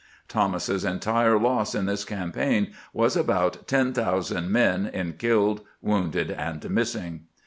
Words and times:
Thomas's 0.27 0.83
entire 0.83 1.37
loss 1.37 1.75
in 1.75 1.85
this 1.85 2.03
campaign 2.03 2.73
was 2.91 3.15
about 3.15 3.67
10,000 3.67 4.49
men 4.49 4.87
in 4.87 5.13
killed, 5.13 5.61
wounded, 5.79 6.31
and 6.31 6.67
missing. 6.71 7.25